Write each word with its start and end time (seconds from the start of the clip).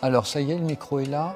Alors 0.00 0.26
ça 0.26 0.40
y 0.40 0.52
est, 0.52 0.58
le 0.58 0.64
micro 0.64 1.00
est 1.00 1.06
là. 1.06 1.34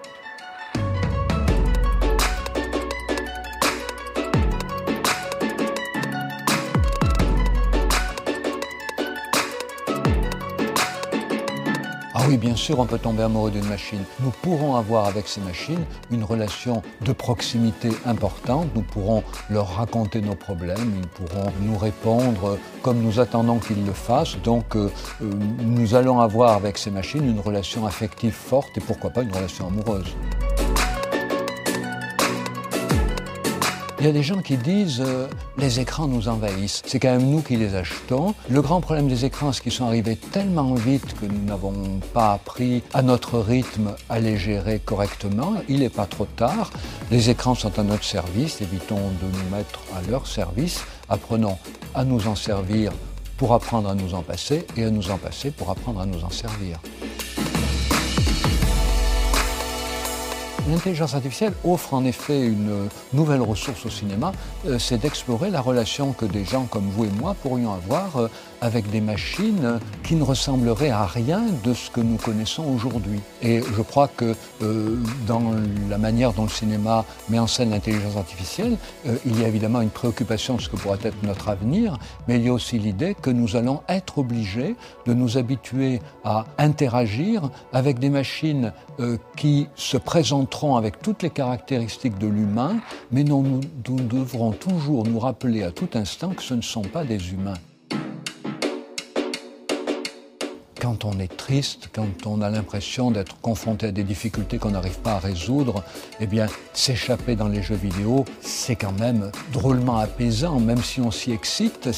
Ah 12.24 12.26
oui, 12.28 12.36
bien 12.36 12.54
sûr, 12.54 12.78
on 12.78 12.86
peut 12.86 13.00
tomber 13.00 13.24
amoureux 13.24 13.50
d'une 13.50 13.66
machine. 13.66 13.98
Nous 14.20 14.30
pourrons 14.30 14.76
avoir 14.76 15.06
avec 15.06 15.26
ces 15.26 15.40
machines 15.40 15.84
une 16.12 16.22
relation 16.22 16.80
de 17.00 17.12
proximité 17.12 17.88
importante. 18.06 18.68
Nous 18.76 18.82
pourrons 18.82 19.24
leur 19.50 19.74
raconter 19.74 20.20
nos 20.20 20.36
problèmes, 20.36 21.00
ils 21.02 21.08
pourront 21.08 21.50
nous 21.62 21.76
répondre 21.76 22.58
comme 22.82 23.02
nous 23.02 23.18
attendons 23.18 23.58
qu'ils 23.58 23.84
le 23.84 23.92
fassent. 23.92 24.36
Donc, 24.44 24.76
euh, 24.76 24.88
euh, 25.20 25.32
nous 25.64 25.96
allons 25.96 26.20
avoir 26.20 26.52
avec 26.52 26.78
ces 26.78 26.92
machines 26.92 27.28
une 27.28 27.40
relation 27.40 27.86
affective 27.86 28.34
forte 28.34 28.70
et 28.78 28.80
pourquoi 28.80 29.10
pas 29.10 29.22
une 29.22 29.34
relation 29.34 29.66
amoureuse. 29.66 30.14
Il 34.02 34.06
y 34.06 34.08
a 34.08 34.12
des 34.12 34.24
gens 34.24 34.42
qui 34.42 34.56
disent 34.56 35.00
euh, 35.00 35.28
les 35.58 35.78
écrans 35.78 36.08
nous 36.08 36.26
envahissent. 36.26 36.82
C'est 36.86 36.98
quand 36.98 37.12
même 37.12 37.30
nous 37.30 37.40
qui 37.40 37.54
les 37.54 37.76
achetons. 37.76 38.34
Le 38.50 38.60
grand 38.60 38.80
problème 38.80 39.06
des 39.06 39.24
écrans, 39.24 39.52
c'est 39.52 39.62
qu'ils 39.62 39.70
sont 39.70 39.84
arrivés 39.84 40.16
tellement 40.16 40.74
vite 40.74 41.14
que 41.20 41.26
nous 41.26 41.44
n'avons 41.44 42.00
pas 42.12 42.32
appris 42.32 42.82
à 42.94 43.02
notre 43.02 43.38
rythme 43.38 43.94
à 44.08 44.18
les 44.18 44.38
gérer 44.38 44.80
correctement. 44.80 45.54
Il 45.68 45.78
n'est 45.78 45.88
pas 45.88 46.06
trop 46.06 46.24
tard. 46.24 46.72
Les 47.12 47.30
écrans 47.30 47.54
sont 47.54 47.78
à 47.78 47.84
notre 47.84 48.02
service. 48.02 48.60
Évitons 48.60 48.96
de 48.96 49.38
nous 49.38 49.56
mettre 49.56 49.78
à 49.96 50.02
leur 50.10 50.26
service. 50.26 50.80
Apprenons 51.08 51.56
à 51.94 52.02
nous 52.04 52.26
en 52.26 52.34
servir 52.34 52.90
pour 53.36 53.52
apprendre 53.52 53.88
à 53.88 53.94
nous 53.94 54.14
en 54.14 54.22
passer 54.22 54.66
et 54.76 54.82
à 54.82 54.90
nous 54.90 55.12
en 55.12 55.16
passer 55.16 55.52
pour 55.52 55.70
apprendre 55.70 56.00
à 56.00 56.06
nous 56.06 56.24
en 56.24 56.30
servir. 56.30 56.80
L'intelligence 60.68 61.14
artificielle 61.14 61.54
offre 61.64 61.92
en 61.92 62.04
effet 62.04 62.40
une 62.46 62.88
nouvelle 63.12 63.42
ressource 63.42 63.84
au 63.84 63.90
cinéma, 63.90 64.30
euh, 64.64 64.78
c'est 64.78 64.98
d'explorer 64.98 65.50
la 65.50 65.60
relation 65.60 66.12
que 66.12 66.24
des 66.24 66.44
gens 66.44 66.66
comme 66.66 66.88
vous 66.88 67.04
et 67.04 67.10
moi 67.10 67.34
pourrions 67.42 67.72
avoir 67.72 68.16
euh, 68.16 68.28
avec 68.62 68.88
des 68.90 69.00
machines 69.00 69.78
qui 70.02 70.14
ne 70.14 70.22
ressembleraient 70.22 70.90
à 70.90 71.04
rien 71.04 71.42
de 71.62 71.74
ce 71.74 71.90
que 71.90 72.00
nous 72.00 72.16
connaissons 72.16 72.64
aujourd'hui. 72.64 73.20
Et 73.42 73.60
je 73.60 73.82
crois 73.82 74.08
que 74.08 74.34
euh, 74.62 74.96
dans 75.26 75.42
la 75.90 75.98
manière 75.98 76.32
dont 76.32 76.44
le 76.44 76.48
cinéma 76.48 77.04
met 77.28 77.38
en 77.38 77.46
scène 77.46 77.70
l'intelligence 77.70 78.16
artificielle, 78.16 78.78
il 79.26 79.38
y 79.38 79.44
a 79.44 79.48
évidemment 79.48 79.80
une 79.80 79.90
préoccupation 79.90 80.54
de 80.54 80.62
ce 80.62 80.68
que 80.68 80.76
pourrait 80.76 80.98
être 81.02 81.22
notre 81.22 81.48
avenir, 81.48 81.98
mais 82.26 82.36
il 82.36 82.46
y 82.46 82.48
a 82.48 82.52
aussi 82.52 82.78
l'idée 82.78 83.14
que 83.20 83.30
nous 83.30 83.56
allons 83.56 83.82
être 83.88 84.18
obligés 84.18 84.76
de 85.06 85.12
nous 85.12 85.36
habituer 85.36 86.00
à 86.24 86.46
interagir 86.56 87.50
avec 87.72 87.98
des 87.98 88.10
machines 88.10 88.72
qui 89.36 89.66
se 89.74 89.96
présentent 89.96 90.52
avec 90.76 91.00
toutes 91.02 91.22
les 91.22 91.30
caractéristiques 91.30 92.18
de 92.18 92.26
l'humain, 92.26 92.76
mais 93.10 93.24
nous, 93.24 93.42
nous 93.42 94.00
devrons 94.00 94.52
toujours 94.52 95.04
nous 95.04 95.18
rappeler 95.18 95.62
à 95.64 95.70
tout 95.70 95.88
instant 95.94 96.30
que 96.30 96.42
ce 96.42 96.54
ne 96.54 96.62
sont 96.62 96.82
pas 96.82 97.04
des 97.04 97.32
humains. 97.32 97.58
Quand 100.82 101.04
on 101.04 101.20
est 101.20 101.36
triste, 101.36 101.90
quand 101.94 102.26
on 102.26 102.42
a 102.42 102.50
l'impression 102.50 103.12
d'être 103.12 103.40
confronté 103.40 103.86
à 103.86 103.92
des 103.92 104.02
difficultés 104.02 104.58
qu'on 104.58 104.72
n'arrive 104.72 104.98
pas 104.98 105.12
à 105.12 105.18
résoudre, 105.20 105.84
eh 106.18 106.26
bien, 106.26 106.48
s'échapper 106.72 107.36
dans 107.36 107.46
les 107.46 107.62
jeux 107.62 107.76
vidéo, 107.76 108.24
c'est 108.40 108.74
quand 108.74 108.98
même 108.98 109.30
drôlement 109.52 109.98
apaisant. 109.98 110.58
Même 110.58 110.82
si 110.82 111.00
on 111.00 111.12
s'y 111.12 111.30
excite, 111.30 111.88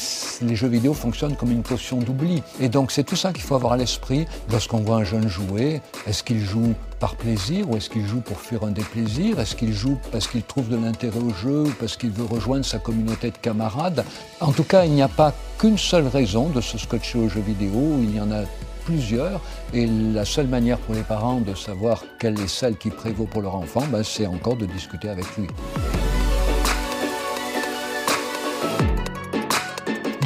les 0.43 0.55
jeux 0.55 0.67
vidéo 0.67 0.93
fonctionnent 0.93 1.35
comme 1.35 1.51
une 1.51 1.63
potion 1.63 1.97
d'oubli. 1.97 2.43
Et 2.59 2.69
donc, 2.69 2.91
c'est 2.91 3.03
tout 3.03 3.15
ça 3.15 3.33
qu'il 3.33 3.41
faut 3.41 3.55
avoir 3.55 3.73
à 3.73 3.77
l'esprit 3.77 4.27
lorsqu'on 4.51 4.81
voit 4.81 4.97
un 4.97 5.03
jeune 5.03 5.27
jouer. 5.27 5.81
Est-ce 6.05 6.23
qu'il 6.23 6.45
joue 6.45 6.75
par 7.05 7.17
plaisir 7.17 7.69
ou 7.69 7.77
est-ce 7.77 7.87
qu'il 7.87 8.03
joue 8.03 8.19
pour 8.19 8.39
fuir 8.39 8.63
un 8.63 8.71
déplaisir? 8.71 9.39
Est-ce 9.39 9.55
qu'il 9.55 9.73
joue 9.73 9.99
parce 10.11 10.27
qu'il 10.27 10.41
trouve 10.41 10.69
de 10.69 10.75
l'intérêt 10.75 11.19
au 11.19 11.29
jeu 11.29 11.65
ou 11.65 11.71
parce 11.79 11.97
qu'il 11.97 12.09
veut 12.09 12.25
rejoindre 12.25 12.65
sa 12.65 12.79
communauté 12.79 13.29
de 13.29 13.37
camarades? 13.37 14.03
En 14.41 14.51
tout 14.51 14.63
cas, 14.63 14.85
il 14.85 14.91
n'y 14.93 15.03
a 15.03 15.07
pas 15.07 15.31
qu'une 15.59 15.77
seule 15.77 16.07
raison 16.07 16.49
de 16.49 16.61
se 16.61 16.79
scotcher 16.79 17.19
aux 17.19 17.29
jeux 17.29 17.41
vidéo. 17.45 17.99
Il 18.01 18.15
y 18.15 18.19
en 18.19 18.31
a 18.31 18.41
plusieurs. 18.85 19.39
Et 19.71 19.85
la 19.85 20.25
seule 20.25 20.47
manière 20.47 20.79
pour 20.79 20.95
les 20.95 21.03
parents 21.03 21.41
de 21.41 21.53
savoir 21.53 22.03
quelle 22.17 22.39
est 22.39 22.47
celle 22.47 22.75
qui 22.75 22.89
prévaut 22.89 23.25
pour 23.25 23.43
leur 23.43 23.53
enfant, 23.53 23.83
ben, 23.91 24.03
c'est 24.03 24.25
encore 24.25 24.55
de 24.55 24.65
discuter 24.65 25.09
avec 25.09 25.27
lui. 25.37 25.45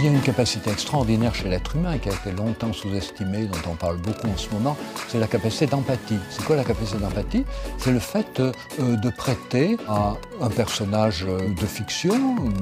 Il 0.01 0.05
y 0.05 0.07
a 0.07 0.11
une 0.11 0.21
capacité 0.21 0.71
extraordinaire 0.71 1.35
chez 1.35 1.49
l'être 1.49 1.75
humain 1.75 1.97
qui 1.97 2.07
a 2.07 2.13
été 2.13 2.31
longtemps 2.31 2.71
sous-estimée, 2.71 3.47
dont 3.47 3.69
on 3.69 3.75
parle 3.75 3.97
beaucoup 3.97 4.27
en 4.27 4.37
ce 4.37 4.47
moment, 4.51 4.77
c'est 5.09 5.19
la 5.19 5.27
capacité 5.27 5.65
d'empathie. 5.65 6.19
C'est 6.29 6.45
quoi 6.45 6.55
la 6.55 6.63
capacité 6.63 6.99
d'empathie? 6.99 7.43
C'est 7.77 7.91
le 7.91 7.99
fait 7.99 8.39
euh, 8.39 8.53
de 8.79 9.09
prêter 9.09 9.75
à 9.89 10.13
un 10.39 10.47
personnage 10.47 11.25
euh, 11.27 11.53
de 11.53 11.65
fiction, 11.65 12.15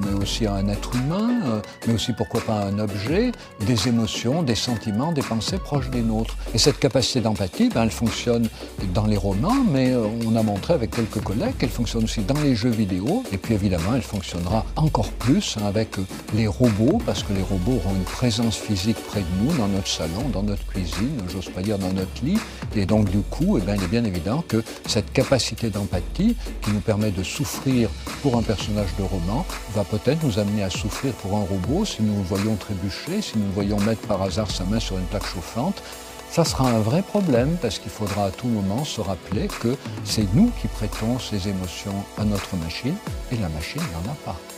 mais 0.04 0.20
aussi 0.20 0.46
à 0.46 0.54
un 0.54 0.66
être 0.66 0.96
humain, 0.96 1.30
euh, 1.44 1.60
mais 1.86 1.94
aussi 1.94 2.12
pourquoi 2.12 2.40
pas 2.40 2.58
à 2.58 2.64
un 2.64 2.80
objet, 2.80 3.30
des 3.60 3.86
émotions, 3.86 4.42
des 4.42 4.56
sentiments, 4.56 5.12
des 5.12 5.22
pensées 5.22 5.58
proches 5.58 5.90
des 5.90 6.02
nôtres. 6.02 6.36
Et 6.54 6.58
cette 6.58 6.80
capacité 6.80 7.20
d'empathie, 7.20 7.68
ben, 7.68 7.84
elle 7.84 7.92
fonctionne 7.92 8.48
dans 8.92 9.06
les 9.06 9.16
romans, 9.16 9.64
mais 9.70 9.94
on 10.26 10.34
a 10.34 10.42
montré 10.42 10.74
avec 10.74 10.90
quelques 10.90 11.22
collègues 11.22 11.56
qu'elle 11.56 11.68
fonctionne 11.68 12.02
aussi 12.02 12.22
dans 12.22 12.40
les 12.40 12.56
jeux 12.56 12.70
vidéo, 12.70 13.22
et 13.30 13.38
puis 13.38 13.54
évidemment 13.54 13.94
elle 13.94 14.02
fonctionnera 14.02 14.66
encore 14.74 15.12
plus 15.12 15.56
avec 15.64 15.90
les 16.34 16.48
robots, 16.48 17.00
parce 17.06 17.22
les 17.32 17.42
robots 17.42 17.80
auront 17.84 17.94
une 17.94 18.04
présence 18.04 18.56
physique 18.56 18.96
près 19.08 19.20
de 19.20 19.26
nous, 19.42 19.52
dans 19.56 19.68
notre 19.68 19.88
salon, 19.88 20.28
dans 20.32 20.42
notre 20.42 20.66
cuisine, 20.66 21.18
j'ose 21.28 21.48
pas 21.50 21.62
dire 21.62 21.78
dans 21.78 21.92
notre 21.92 22.24
lit. 22.24 22.38
Et 22.74 22.86
donc 22.86 23.10
du 23.10 23.20
coup, 23.20 23.58
eh 23.58 23.60
bien, 23.60 23.74
il 23.74 23.82
est 23.82 23.88
bien 23.88 24.04
évident 24.04 24.42
que 24.46 24.62
cette 24.86 25.12
capacité 25.12 25.70
d'empathie 25.70 26.36
qui 26.62 26.70
nous 26.70 26.80
permet 26.80 27.10
de 27.10 27.22
souffrir 27.22 27.88
pour 28.22 28.36
un 28.36 28.42
personnage 28.42 28.94
de 28.98 29.02
roman 29.02 29.46
va 29.74 29.84
peut-être 29.84 30.22
nous 30.24 30.38
amener 30.38 30.62
à 30.62 30.70
souffrir 30.70 31.12
pour 31.14 31.36
un 31.36 31.44
robot 31.44 31.84
si 31.84 32.02
nous 32.02 32.16
le 32.16 32.22
voyons 32.22 32.56
trébucher, 32.56 33.22
si 33.22 33.38
nous 33.38 33.46
le 33.46 33.52
voyons 33.52 33.80
mettre 33.80 34.02
par 34.02 34.22
hasard 34.22 34.50
sa 34.50 34.64
main 34.64 34.80
sur 34.80 34.98
une 34.98 35.04
plaque 35.04 35.26
chauffante. 35.26 35.82
Ça 36.30 36.44
sera 36.44 36.68
un 36.68 36.80
vrai 36.80 37.02
problème 37.02 37.56
parce 37.62 37.78
qu'il 37.78 37.90
faudra 37.90 38.26
à 38.26 38.30
tout 38.30 38.48
moment 38.48 38.84
se 38.84 39.00
rappeler 39.00 39.48
que 39.48 39.76
c'est 40.04 40.26
nous 40.34 40.50
qui 40.60 40.68
prêtons 40.68 41.18
ces 41.18 41.48
émotions 41.48 42.04
à 42.18 42.24
notre 42.24 42.54
machine 42.56 42.96
et 43.32 43.36
la 43.36 43.48
machine 43.48 43.82
n'en 43.92 44.12
a 44.12 44.16
pas. 44.26 44.57